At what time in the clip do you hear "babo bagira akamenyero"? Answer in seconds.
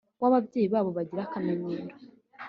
0.73-1.95